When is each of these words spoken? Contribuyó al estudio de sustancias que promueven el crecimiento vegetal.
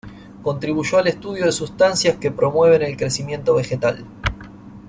Contribuyó 0.41 0.97
al 0.97 1.05
estudio 1.09 1.45
de 1.45 1.51
sustancias 1.51 2.15
que 2.17 2.31
promueven 2.31 2.81
el 2.81 2.97
crecimiento 2.97 3.53
vegetal. 3.53 4.03